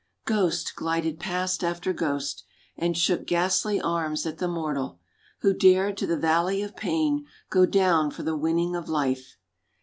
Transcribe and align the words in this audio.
Ghost 0.25 0.75
glided 0.75 1.19
past 1.19 1.63
after 1.63 1.93
ghost, 1.93 2.43
and 2.75 2.97
shook 2.97 3.27
ghastly 3.27 3.79
arms 3.79 4.25
at 4.25 4.39
the 4.39 4.47
mortal 4.47 4.97
Who 5.41 5.53
dared 5.53 5.95
to 5.97 6.07
the 6.07 6.17
valley 6.17 6.63
of 6.63 6.75
pain 6.75 7.27
go 7.51 7.67
down 7.67 8.09
for 8.09 8.23
the 8.23 8.35
winning 8.35 8.75
of 8.75 8.89
life. 8.89 9.37